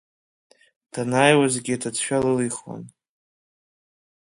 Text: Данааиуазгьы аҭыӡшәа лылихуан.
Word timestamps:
Данааиуазгьы 0.91 1.73
аҭыӡшәа 1.75 2.17
лылихуан. 2.23 2.83